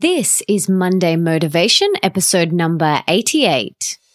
This 0.00 0.42
is 0.46 0.68
Monday 0.68 1.16
Motivation, 1.16 1.88
episode 2.04 2.52
number 2.52 3.02
88. 3.08 3.97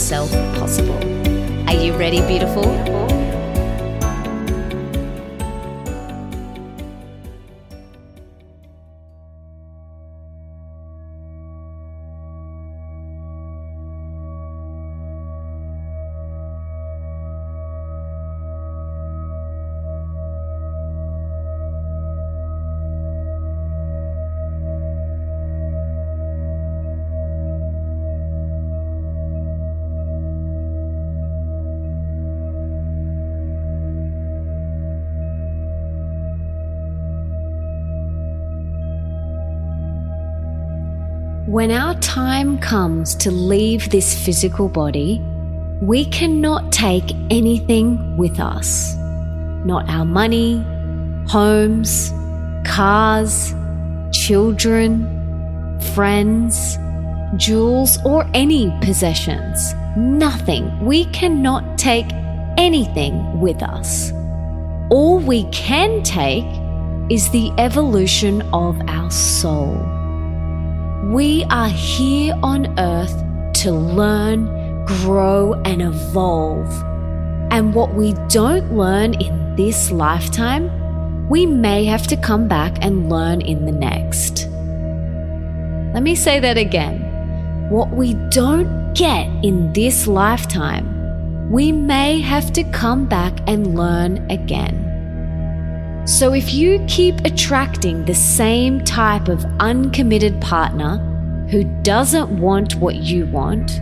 yourself 0.00 0.30
possible. 0.58 0.96
Are 1.68 1.74
you 1.74 1.92
ready, 1.94 2.22
beautiful? 2.26 3.19
When 41.50 41.72
our 41.72 41.96
time 41.96 42.58
comes 42.58 43.16
to 43.16 43.32
leave 43.32 43.90
this 43.90 44.14
physical 44.24 44.68
body, 44.68 45.20
we 45.82 46.04
cannot 46.04 46.70
take 46.70 47.10
anything 47.28 48.16
with 48.16 48.38
us. 48.38 48.94
Not 49.64 49.90
our 49.90 50.04
money, 50.04 50.64
homes, 51.26 52.12
cars, 52.64 53.52
children, 54.12 55.80
friends, 55.92 56.78
jewels, 57.36 57.98
or 58.04 58.30
any 58.32 58.72
possessions. 58.80 59.74
Nothing. 59.96 60.78
We 60.86 61.06
cannot 61.06 61.76
take 61.76 62.06
anything 62.58 63.40
with 63.40 63.60
us. 63.60 64.12
All 64.92 65.18
we 65.18 65.50
can 65.50 66.04
take 66.04 66.46
is 67.10 67.28
the 67.30 67.50
evolution 67.58 68.42
of 68.52 68.80
our 68.86 69.10
soul. 69.10 69.99
We 71.04 71.44
are 71.44 71.68
here 71.68 72.38
on 72.42 72.78
earth 72.78 73.16
to 73.62 73.72
learn, 73.72 74.84
grow, 74.84 75.54
and 75.64 75.80
evolve. 75.80 76.70
And 77.50 77.74
what 77.74 77.94
we 77.94 78.12
don't 78.28 78.76
learn 78.76 79.14
in 79.14 79.56
this 79.56 79.90
lifetime, 79.90 80.70
we 81.30 81.46
may 81.46 81.86
have 81.86 82.06
to 82.08 82.18
come 82.18 82.48
back 82.48 82.76
and 82.84 83.08
learn 83.08 83.40
in 83.40 83.64
the 83.64 83.72
next. 83.72 84.46
Let 85.94 86.02
me 86.02 86.14
say 86.14 86.38
that 86.38 86.58
again. 86.58 87.00
What 87.70 87.90
we 87.90 88.12
don't 88.28 88.92
get 88.92 89.26
in 89.42 89.72
this 89.72 90.06
lifetime, 90.06 91.50
we 91.50 91.72
may 91.72 92.20
have 92.20 92.52
to 92.52 92.62
come 92.72 93.06
back 93.06 93.40
and 93.46 93.74
learn 93.74 94.30
again. 94.30 94.89
So, 96.06 96.32
if 96.32 96.54
you 96.54 96.84
keep 96.88 97.24
attracting 97.24 98.04
the 98.04 98.14
same 98.14 98.84
type 98.84 99.28
of 99.28 99.44
uncommitted 99.60 100.40
partner 100.40 100.98
who 101.50 101.64
doesn't 101.82 102.30
want 102.40 102.76
what 102.76 102.96
you 102.96 103.26
want, 103.26 103.80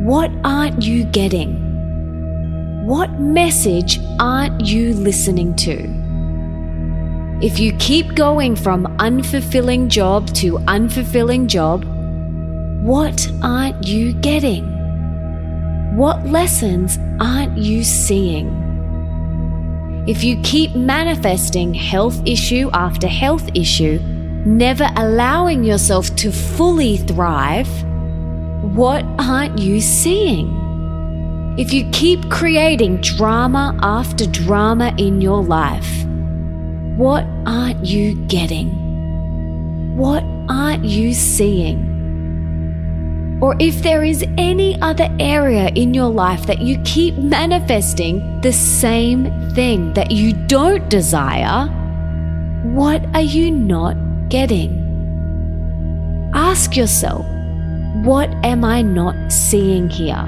what 0.00 0.30
aren't 0.44 0.82
you 0.82 1.04
getting? 1.04 2.86
What 2.86 3.20
message 3.20 4.00
aren't 4.18 4.66
you 4.66 4.92
listening 4.94 5.54
to? 5.56 6.02
If 7.40 7.58
you 7.58 7.72
keep 7.78 8.14
going 8.14 8.56
from 8.56 8.86
unfulfilling 8.98 9.88
job 9.88 10.26
to 10.34 10.58
unfulfilling 10.58 11.46
job, 11.46 11.84
what 12.82 13.30
aren't 13.42 13.86
you 13.86 14.12
getting? 14.12 14.64
What 15.96 16.26
lessons 16.26 16.98
aren't 17.20 17.56
you 17.56 17.84
seeing? 17.84 18.71
If 20.04 20.24
you 20.24 20.36
keep 20.42 20.74
manifesting 20.74 21.72
health 21.72 22.20
issue 22.26 22.68
after 22.72 23.06
health 23.06 23.48
issue, 23.54 24.00
never 24.44 24.90
allowing 24.96 25.62
yourself 25.62 26.14
to 26.16 26.32
fully 26.32 26.96
thrive, 26.96 27.68
what 28.74 29.04
aren't 29.20 29.60
you 29.60 29.80
seeing? 29.80 30.58
If 31.56 31.72
you 31.72 31.88
keep 31.92 32.30
creating 32.30 33.00
drama 33.02 33.78
after 33.80 34.26
drama 34.26 34.92
in 34.98 35.20
your 35.20 35.40
life, 35.40 36.04
what 36.96 37.24
aren't 37.46 37.86
you 37.86 38.16
getting? 38.26 39.96
What 39.96 40.24
aren't 40.48 40.84
you 40.84 41.14
seeing? 41.14 41.92
Or 43.42 43.56
if 43.58 43.82
there 43.82 44.04
is 44.04 44.24
any 44.38 44.80
other 44.82 45.08
area 45.18 45.66
in 45.74 45.92
your 45.92 46.08
life 46.08 46.46
that 46.46 46.60
you 46.60 46.80
keep 46.84 47.16
manifesting 47.16 48.40
the 48.40 48.52
same 48.52 49.24
thing 49.50 49.92
that 49.94 50.12
you 50.12 50.32
don't 50.46 50.88
desire, 50.88 51.66
what 52.62 53.04
are 53.16 53.28
you 53.36 53.50
not 53.50 53.96
getting? 54.28 54.78
Ask 56.34 56.76
yourself, 56.76 57.26
what 58.04 58.30
am 58.44 58.64
I 58.64 58.80
not 58.80 59.32
seeing 59.32 59.90
here? 59.90 60.24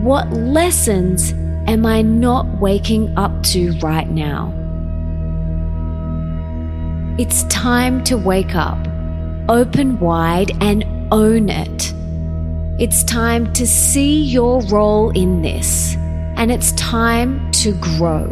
What 0.00 0.28
lessons 0.32 1.30
am 1.68 1.86
I 1.86 2.02
not 2.02 2.46
waking 2.60 3.16
up 3.16 3.44
to 3.44 3.78
right 3.78 4.10
now? 4.10 4.52
It's 7.16 7.44
time 7.44 8.02
to 8.04 8.18
wake 8.18 8.56
up, 8.56 8.78
open 9.48 10.00
wide, 10.00 10.50
and 10.60 10.84
own 11.12 11.48
it. 11.48 11.73
It's 12.76 13.04
time 13.04 13.52
to 13.52 13.68
see 13.68 14.24
your 14.24 14.60
role 14.62 15.10
in 15.10 15.42
this, 15.42 15.94
and 16.36 16.50
it's 16.50 16.72
time 16.72 17.52
to 17.52 17.70
grow. 17.74 18.28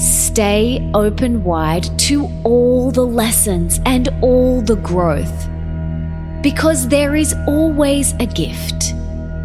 Stay 0.00 0.90
open 0.92 1.44
wide 1.44 1.86
to 2.00 2.28
all 2.42 2.90
the 2.90 3.06
lessons 3.06 3.78
and 3.86 4.08
all 4.22 4.60
the 4.60 4.74
growth. 4.74 5.48
Because 6.42 6.88
there 6.88 7.14
is 7.14 7.32
always 7.46 8.12
a 8.14 8.26
gift. 8.26 8.92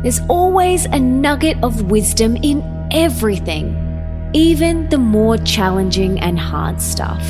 There's 0.01 0.21
always 0.27 0.85
a 0.85 0.97
nugget 0.97 1.63
of 1.63 1.91
wisdom 1.91 2.35
in 2.37 2.63
everything, 2.91 4.31
even 4.33 4.89
the 4.89 4.97
more 4.97 5.37
challenging 5.37 6.19
and 6.19 6.39
hard 6.39 6.81
stuff, 6.81 7.23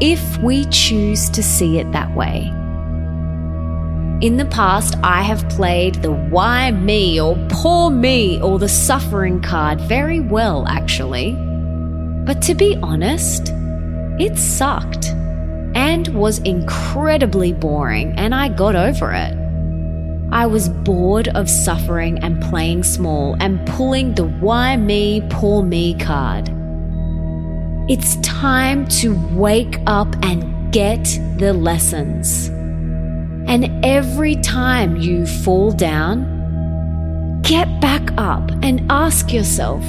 if 0.00 0.38
we 0.38 0.66
choose 0.66 1.28
to 1.30 1.42
see 1.42 1.80
it 1.80 1.90
that 1.90 2.14
way. 2.14 2.52
In 4.20 4.36
the 4.36 4.44
past, 4.44 4.96
I 5.02 5.22
have 5.22 5.48
played 5.48 5.94
the 6.02 6.12
why 6.12 6.72
me 6.72 7.18
or 7.18 7.38
poor 7.48 7.90
me 7.90 8.38
or 8.42 8.58
the 8.58 8.68
suffering 8.68 9.40
card 9.40 9.80
very 9.80 10.20
well, 10.20 10.68
actually. 10.68 11.32
But 12.26 12.42
to 12.42 12.54
be 12.54 12.76
honest, 12.82 13.50
it 14.20 14.36
sucked 14.36 15.06
and 15.74 16.08
was 16.08 16.38
incredibly 16.40 17.54
boring, 17.54 18.12
and 18.18 18.34
I 18.34 18.50
got 18.50 18.76
over 18.76 19.10
it. 19.10 19.34
I 20.30 20.44
was 20.44 20.68
bored 20.68 21.28
of 21.28 21.48
suffering 21.48 22.18
and 22.18 22.42
playing 22.42 22.82
small 22.84 23.38
and 23.40 23.66
pulling 23.68 24.16
the 24.16 24.26
why 24.26 24.76
me, 24.76 25.26
poor 25.30 25.62
me 25.62 25.98
card. 25.98 26.50
It's 27.88 28.16
time 28.16 28.86
to 29.00 29.18
wake 29.32 29.78
up 29.86 30.14
and 30.22 30.70
get 30.74 31.04
the 31.38 31.54
lessons. 31.54 32.50
And 33.46 33.84
every 33.84 34.36
time 34.36 34.96
you 34.96 35.26
fall 35.26 35.72
down, 35.72 37.42
get 37.42 37.80
back 37.80 38.10
up 38.16 38.50
and 38.62 38.90
ask 38.90 39.32
yourself, 39.32 39.84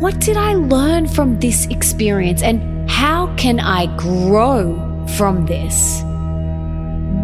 what 0.00 0.18
did 0.20 0.36
I 0.36 0.54
learn 0.54 1.08
from 1.08 1.38
this 1.40 1.66
experience 1.66 2.42
and 2.42 2.88
how 2.90 3.34
can 3.36 3.60
I 3.60 3.86
grow 3.96 5.06
from 5.16 5.46
this? 5.46 6.02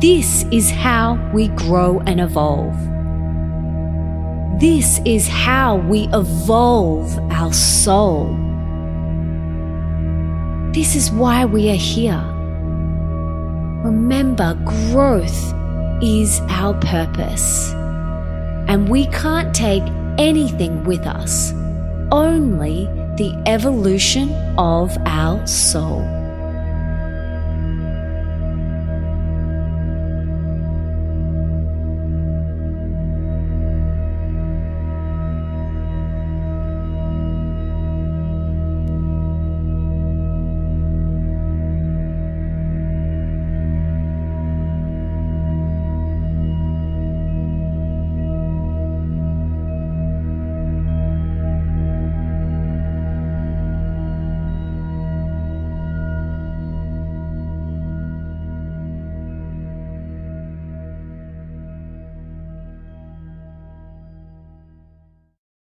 This 0.01 0.45
is 0.53 0.71
how 0.71 1.19
we 1.33 1.49
grow 1.49 2.01
and 2.07 2.21
evolve. 2.21 2.77
This 4.61 5.01
is 5.05 5.29
how 5.29 5.77
we 5.77 6.09
evolve 6.13 7.19
our 7.31 7.53
soul. 7.53 8.27
This 10.73 10.95
is 10.95 11.11
why 11.11 11.47
we 11.47 11.71
are 11.71 11.75
here. 11.75 12.36
Remember, 13.87 14.59
growth 14.65 15.55
is 16.03 16.41
our 16.49 16.75
purpose. 16.75 17.71
And 18.67 18.89
we 18.89 19.07
can't 19.07 19.55
take 19.55 19.85
anything 20.19 20.83
with 20.83 21.07
us, 21.07 21.53
only 22.11 22.87
the 23.17 23.41
evolution 23.47 24.33
of 24.59 24.99
our 25.07 25.47
soul. 25.47 26.16